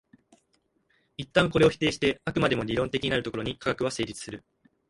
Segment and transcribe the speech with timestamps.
[1.15, 4.43] 一旦これを否定して飽くまでも理論的になるところに科学は成立する。